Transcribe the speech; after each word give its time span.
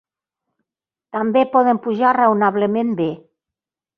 També 1.17 1.43
poden 1.51 1.81
pujar 1.85 2.15
raonablement 2.19 2.97
bé. 3.05 3.09